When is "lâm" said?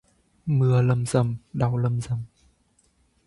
0.81-1.05, 1.77-2.01